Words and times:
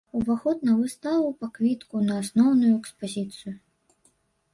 Уваход 0.19 0.57
на 0.67 0.73
выставу 0.77 1.27
па 1.43 1.49
квітку 1.57 2.01
на 2.07 2.15
асноўную 2.21 2.71
экспазіцыю. 2.79 3.53